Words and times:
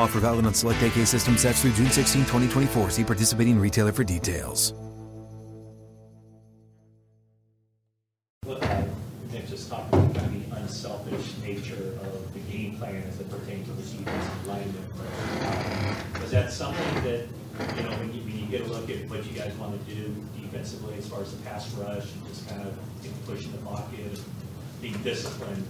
Offer 0.00 0.20
valid 0.20 0.46
on 0.46 0.54
select 0.54 0.82
AK 0.82 1.06
system 1.06 1.36
sets 1.36 1.60
through 1.60 1.72
June 1.72 1.90
16, 1.90 2.22
2024. 2.22 2.88
See 2.88 3.04
participating 3.04 3.60
retailer 3.60 3.92
for 3.92 4.02
details. 4.02 4.72
Just 9.48 9.68
talking 9.68 9.98
about 9.98 10.30
the 10.30 10.56
unselfish 10.56 11.36
nature 11.38 11.98
of 12.00 12.32
the 12.32 12.40
game 12.50 12.76
plan 12.78 13.02
as 13.08 13.20
it 13.20 13.28
pertains 13.28 13.66
to 13.66 14.48
lineman. 14.48 14.84
Um, 15.42 16.22
Was 16.22 16.30
that 16.30 16.52
something 16.52 16.94
that, 17.02 17.26
you 17.76 17.82
know, 17.82 17.90
when 17.98 18.14
you, 18.14 18.20
get 18.50 18.62
a 18.62 18.64
look 18.64 18.88
at 18.90 19.08
what 19.08 19.24
you 19.26 19.32
guys 19.38 19.52
want 19.54 19.86
to 19.86 19.94
do 19.94 20.14
defensively 20.40 20.94
as 20.98 21.06
far 21.08 21.20
as 21.22 21.30
the 21.30 21.42
pass 21.42 21.72
rush 21.74 22.12
and 22.12 22.26
just 22.26 22.48
kind 22.48 22.62
of 22.62 22.74
pushing 23.26 23.52
the 23.52 23.58
pocket, 23.58 24.20
being 24.80 24.96
disciplined, 25.02 25.64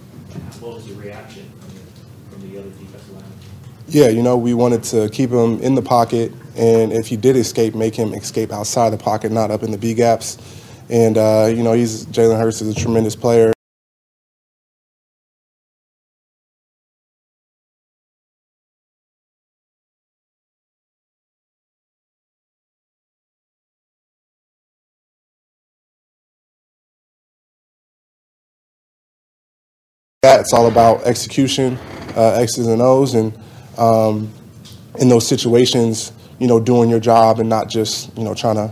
what 0.59 0.75
was 0.75 0.87
the 0.87 0.93
reaction 0.93 1.45
from 1.59 1.69
the, 1.69 1.81
from 2.31 2.51
the 2.51 2.59
other 2.59 2.69
defensive 2.69 3.11
linemen? 3.11 3.60
Yeah, 3.87 4.07
you 4.07 4.23
know, 4.23 4.37
we 4.37 4.53
wanted 4.53 4.83
to 4.83 5.09
keep 5.09 5.29
him 5.31 5.59
in 5.59 5.75
the 5.75 5.81
pocket, 5.81 6.31
and 6.55 6.93
if 6.93 7.07
he 7.07 7.17
did 7.17 7.35
escape, 7.35 7.75
make 7.75 7.95
him 7.95 8.13
escape 8.13 8.51
outside 8.51 8.91
the 8.91 8.97
pocket, 8.97 9.31
not 9.31 9.51
up 9.51 9.63
in 9.63 9.71
the 9.71 9.77
B 9.77 9.93
gaps. 9.93 10.37
And 10.89 11.17
uh, 11.17 11.51
you 11.53 11.63
know, 11.63 11.73
he's 11.73 12.05
Jalen 12.07 12.37
Hurts 12.37 12.61
is 12.61 12.75
a 12.75 12.79
tremendous 12.79 13.15
player. 13.15 13.53
It's 30.23 30.53
all 30.53 30.67
about 30.67 31.03
execution, 31.03 31.77
uh, 32.15 32.33
X's 32.33 32.67
and 32.67 32.81
O's, 32.81 33.15
and 33.15 33.33
um, 33.81 34.31
in 34.99 35.09
those 35.09 35.27
situations, 35.27 36.13
you 36.39 36.47
know, 36.47 36.59
doing 36.59 36.89
your 36.89 36.99
job 36.99 37.39
and 37.39 37.49
not 37.49 37.67
just 37.67 38.15
you 38.17 38.23
know 38.23 38.33
trying 38.35 38.55
to 38.55 38.71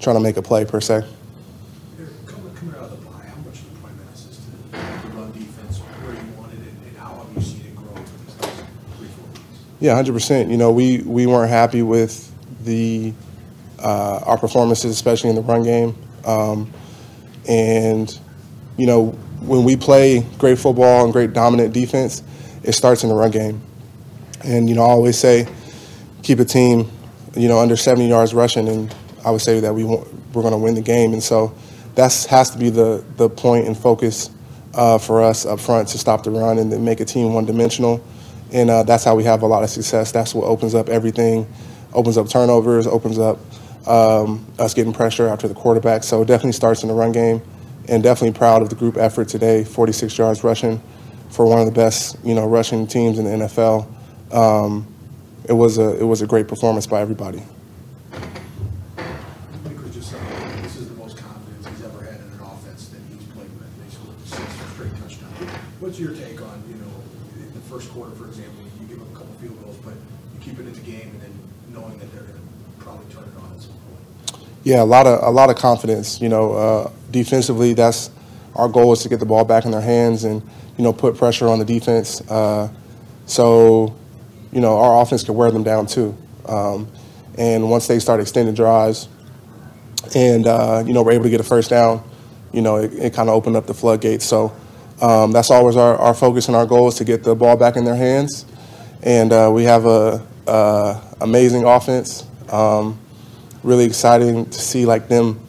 trying 0.00 0.16
to 0.16 0.20
make 0.20 0.36
a 0.38 0.42
play 0.42 0.64
per 0.64 0.80
se. 0.80 0.94
Arik, 0.94 2.26
Coming, 2.26 2.54
coming 2.54 2.74
out 2.74 2.84
of 2.84 2.90
the 2.90 2.96
bye, 3.06 3.12
how 3.12 3.36
much 3.36 3.58
of 3.60 3.74
the 3.74 3.80
prime 3.80 3.98
emphasis 4.00 4.44
to 4.44 4.50
the 4.50 5.16
run 5.16 5.32
defense, 5.32 5.78
where 5.78 6.14
you 6.14 6.32
wanted 6.38 6.60
it, 6.60 6.72
and 6.86 6.96
how 6.96 7.14
have 7.14 7.36
you 7.36 7.42
seen 7.42 7.66
it 7.66 7.76
grow 7.76 7.90
over 7.90 8.00
these 8.00 8.40
last 8.40 8.64
three, 8.96 9.08
four 9.08 9.26
weeks? 9.26 9.40
Yeah, 9.80 9.94
hundred 9.94 10.14
percent. 10.14 10.50
You 10.50 10.56
know, 10.56 10.72
we 10.72 11.02
we 11.02 11.26
weren't 11.26 11.50
happy 11.50 11.82
with 11.82 12.32
the 12.64 13.12
uh, 13.78 14.20
our 14.24 14.38
performances, 14.38 14.90
especially 14.90 15.30
in 15.30 15.36
the 15.36 15.42
run 15.42 15.64
game, 15.64 15.94
um, 16.24 16.72
and 17.46 18.18
you 18.78 18.86
know 18.86 19.08
when 19.42 19.64
we 19.64 19.76
play 19.76 20.20
great 20.38 20.58
football 20.58 21.04
and 21.04 21.12
great 21.12 21.34
dominant 21.34 21.74
defense, 21.74 22.22
it 22.62 22.72
starts 22.72 23.02
in 23.02 23.10
the 23.10 23.14
run 23.14 23.30
game. 23.30 23.60
And 24.46 24.68
you 24.68 24.74
know, 24.74 24.82
I 24.82 24.90
always 24.90 25.18
say, 25.18 25.48
keep 26.22 26.38
a 26.38 26.44
team, 26.44 26.90
you 27.34 27.48
know, 27.48 27.58
under 27.58 27.76
seventy 27.76 28.08
yards 28.08 28.32
rushing, 28.32 28.68
and 28.68 28.94
I 29.24 29.30
would 29.30 29.42
say 29.42 29.60
that 29.60 29.74
we 29.74 29.84
we're 29.84 30.42
going 30.42 30.52
to 30.52 30.58
win 30.58 30.74
the 30.74 30.82
game. 30.82 31.12
And 31.12 31.22
so 31.22 31.54
that 31.96 32.26
has 32.30 32.50
to 32.50 32.58
be 32.58 32.70
the 32.70 33.04
the 33.16 33.28
point 33.28 33.66
and 33.66 33.76
focus 33.76 34.30
uh, 34.74 34.98
for 34.98 35.22
us 35.22 35.46
up 35.46 35.58
front 35.58 35.88
to 35.88 35.98
stop 35.98 36.22
the 36.22 36.30
run 36.30 36.58
and 36.58 36.70
then 36.70 36.84
make 36.84 37.00
a 37.00 37.04
team 37.04 37.32
one 37.34 37.44
dimensional. 37.44 38.04
And 38.52 38.70
uh, 38.70 38.84
that's 38.84 39.02
how 39.02 39.16
we 39.16 39.24
have 39.24 39.42
a 39.42 39.46
lot 39.46 39.64
of 39.64 39.70
success. 39.70 40.12
That's 40.12 40.34
what 40.34 40.44
opens 40.44 40.74
up 40.74 40.88
everything, 40.88 41.48
opens 41.92 42.16
up 42.16 42.28
turnovers, 42.28 42.86
opens 42.86 43.18
up 43.18 43.38
um, 43.88 44.46
us 44.58 44.74
getting 44.74 44.92
pressure 44.92 45.26
after 45.28 45.48
the 45.48 45.54
quarterback. 45.54 46.04
So 46.04 46.22
it 46.22 46.26
definitely 46.26 46.52
starts 46.52 46.82
in 46.82 46.88
the 46.88 46.94
run 46.94 47.12
game, 47.12 47.42
and 47.88 48.02
definitely 48.02 48.38
proud 48.38 48.62
of 48.62 48.68
the 48.68 48.76
group 48.76 48.96
effort 48.96 49.28
today. 49.28 49.64
46 49.64 50.16
yards 50.16 50.44
rushing 50.44 50.80
for 51.30 51.46
one 51.46 51.58
of 51.58 51.66
the 51.66 51.72
best, 51.72 52.16
you 52.24 52.34
know, 52.34 52.46
rushing 52.46 52.86
teams 52.86 53.18
in 53.18 53.24
the 53.24 53.46
NFL. 53.46 53.86
Um, 54.32 54.86
it 55.48 55.52
was 55.52 55.78
a 55.78 55.96
it 55.98 56.04
was 56.04 56.22
a 56.22 56.26
great 56.26 56.48
performance 56.48 56.86
by 56.86 57.00
everybody. 57.00 57.42
Nick 59.64 59.82
was 59.82 59.94
just 59.94 60.10
saying, 60.10 60.62
this 60.62 60.76
is 60.76 60.88
the 60.88 60.96
most 60.96 61.16
confidence 61.16 61.66
he's 61.68 61.84
ever 61.84 62.02
had 62.02 62.20
in 62.20 62.26
an 62.32 62.40
offense 62.40 62.88
that 62.88 63.00
he's 63.10 63.24
played 63.28 63.50
with. 63.58 63.70
They 63.78 63.88
scored 63.94 64.18
six 64.24 64.72
straight 64.74 64.96
touchdowns. 65.00 65.50
What's 65.80 66.00
your 66.00 66.14
take 66.14 66.40
on, 66.42 66.64
you 66.68 66.74
know, 66.74 66.90
in 67.36 67.52
the 67.54 67.60
first 67.60 67.90
quarter, 67.92 68.12
for 68.16 68.26
example, 68.26 68.64
you 68.80 68.86
give 68.88 69.00
up 69.00 69.08
a 69.12 69.16
couple 69.16 69.34
field 69.34 69.62
goals, 69.62 69.76
but 69.84 69.94
you 69.94 70.40
keep 70.40 70.58
it 70.58 70.66
in 70.66 70.72
the 70.72 70.80
game 70.80 71.10
and 71.12 71.20
then 71.22 71.38
knowing 71.72 71.98
that 71.98 72.10
they're 72.12 72.22
going 72.22 72.34
to 72.34 72.84
probably 72.84 73.06
turn 73.14 73.24
it 73.24 73.36
on 73.40 73.52
at 73.54 73.60
some 73.60 73.74
point? 73.86 74.48
Yeah, 74.64 74.82
a 74.82 74.84
lot 74.84 75.06
of 75.06 75.22
a 75.22 75.30
lot 75.30 75.50
of 75.50 75.56
confidence. 75.56 76.20
You 76.20 76.28
know, 76.28 76.52
uh, 76.52 76.90
defensively, 77.12 77.74
that's 77.74 78.10
our 78.56 78.68
goal 78.68 78.92
is 78.92 79.02
to 79.02 79.08
get 79.08 79.20
the 79.20 79.26
ball 79.26 79.44
back 79.44 79.64
in 79.64 79.70
their 79.70 79.80
hands 79.80 80.24
and 80.24 80.42
you 80.76 80.82
know 80.82 80.92
put 80.92 81.16
pressure 81.16 81.46
on 81.46 81.60
the 81.60 81.64
defense. 81.64 82.20
Uh, 82.28 82.68
so, 83.26 83.94
you 84.56 84.62
know, 84.62 84.78
our 84.78 85.02
offense 85.02 85.22
can 85.22 85.34
wear 85.34 85.50
them 85.50 85.64
down 85.64 85.86
too. 85.86 86.16
Um, 86.46 86.90
and 87.36 87.68
once 87.68 87.88
they 87.88 87.98
start 87.98 88.20
extending 88.20 88.54
drives, 88.54 89.06
and 90.14 90.46
uh, 90.46 90.82
you 90.86 90.94
know 90.94 91.02
we're 91.02 91.12
able 91.12 91.24
to 91.24 91.30
get 91.30 91.40
a 91.40 91.44
first 91.44 91.68
down, 91.68 92.02
you 92.54 92.62
know, 92.62 92.76
it, 92.76 92.90
it 92.94 93.12
kind 93.12 93.28
of 93.28 93.34
opened 93.34 93.54
up 93.56 93.66
the 93.66 93.74
floodgates. 93.74 94.24
So 94.24 94.56
um, 95.02 95.30
that's 95.32 95.50
always 95.50 95.76
our, 95.76 95.96
our 95.96 96.14
focus 96.14 96.48
and 96.48 96.56
our 96.56 96.64
goal 96.64 96.88
is 96.88 96.94
to 96.94 97.04
get 97.04 97.22
the 97.22 97.34
ball 97.34 97.58
back 97.58 97.76
in 97.76 97.84
their 97.84 97.96
hands. 97.96 98.46
And 99.02 99.30
uh, 99.30 99.50
we 99.52 99.64
have 99.64 99.84
a, 99.84 100.26
a 100.46 101.02
amazing 101.20 101.64
offense. 101.64 102.26
Um, 102.50 102.98
really 103.62 103.84
exciting 103.84 104.46
to 104.46 104.58
see 104.58 104.86
like 104.86 105.08
them, 105.08 105.46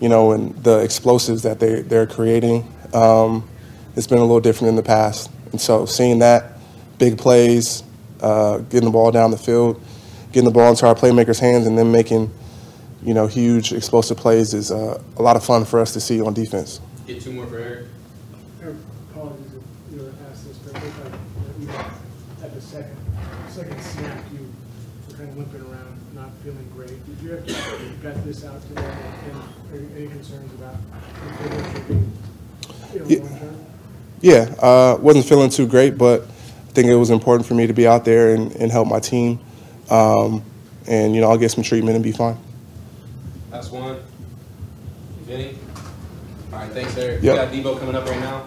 you 0.00 0.10
know, 0.10 0.32
and 0.32 0.54
the 0.62 0.80
explosives 0.80 1.44
that 1.44 1.60
they 1.60 1.80
they're 1.80 2.06
creating. 2.06 2.70
Um, 2.92 3.48
it's 3.96 4.06
been 4.06 4.18
a 4.18 4.20
little 4.20 4.40
different 4.40 4.68
in 4.68 4.76
the 4.76 4.82
past, 4.82 5.30
and 5.50 5.58
so 5.58 5.86
seeing 5.86 6.18
that, 6.18 6.58
big 6.98 7.16
plays, 7.16 7.84
uh, 8.22 8.58
getting 8.58 8.86
the 8.86 8.90
ball 8.92 9.10
down 9.10 9.30
the 9.30 9.38
field, 9.38 9.80
getting 10.32 10.44
the 10.44 10.50
ball 10.50 10.70
into 10.70 10.86
our 10.86 10.94
playmakers' 10.94 11.40
hands, 11.40 11.66
and 11.66 11.76
then 11.78 11.90
making, 11.92 12.30
you 13.02 13.14
know, 13.14 13.26
huge 13.26 13.72
explosive 13.72 14.16
plays 14.16 14.54
is 14.54 14.70
uh, 14.70 15.00
a 15.16 15.22
lot 15.22 15.36
of 15.36 15.44
fun 15.44 15.64
for 15.64 15.80
us 15.80 15.92
to 15.94 16.00
see 16.00 16.20
on 16.20 16.34
defense. 16.34 16.80
Get 17.06 17.20
two 17.22 17.32
more 17.32 17.46
for 17.46 17.58
Arik. 17.60 17.86
Arik, 18.62 18.76
apologies 19.10 19.46
if 19.54 19.94
you 19.94 20.02
were 20.02 20.12
asked 20.30 20.46
this, 20.46 20.56
but 20.58 20.76
it 20.76 20.84
looked 20.84 21.04
like 21.04 21.20
you 21.60 21.66
know, 21.66 21.84
at 22.42 22.54
the 22.54 22.60
second, 22.60 22.96
second 23.48 23.80
snap, 23.82 24.24
you 24.32 24.48
were 25.08 25.16
kind 25.16 25.28
of 25.30 25.36
limping 25.38 25.60
around, 25.62 26.14
not 26.14 26.30
feeling 26.44 26.68
great. 26.76 27.04
Did 27.06 27.24
you 27.24 27.30
have 27.32 27.46
to 27.46 27.90
got 28.02 28.24
this 28.24 28.44
out 28.44 28.62
today? 28.68 28.94
And 29.72 29.96
any 29.96 30.08
concerns 30.08 30.52
about 30.54 30.76
if 31.74 31.88
being, 31.88 32.12
you 32.92 32.98
know, 33.00 33.06
Yeah. 33.06 33.50
Yeah, 34.22 34.54
uh, 34.60 34.98
wasn't 35.00 35.24
feeling 35.24 35.48
too 35.48 35.66
great, 35.66 35.96
but 35.96 36.26
I 36.70 36.72
think 36.72 36.86
it 36.86 36.94
was 36.94 37.10
important 37.10 37.48
for 37.48 37.54
me 37.54 37.66
to 37.66 37.72
be 37.72 37.84
out 37.88 38.04
there 38.04 38.32
and, 38.32 38.52
and 38.52 38.70
help 38.70 38.86
my 38.86 39.00
team. 39.00 39.40
Um, 39.90 40.44
and 40.86 41.16
you 41.16 41.20
know, 41.20 41.28
I'll 41.28 41.36
get 41.36 41.50
some 41.50 41.64
treatment 41.64 41.96
and 41.96 42.04
be 42.04 42.12
fine. 42.12 42.38
Last 43.50 43.72
one. 43.72 43.98
Vinny. 45.22 45.58
All 46.52 46.60
right, 46.60 46.70
thanks, 46.70 46.94
Arik. 46.94 47.22
Yep. 47.22 47.52
We 47.52 47.62
got 47.62 47.74
Deebo 47.74 47.80
coming 47.80 47.96
up 47.96 48.06
right 48.06 48.20
now. 48.20 48.46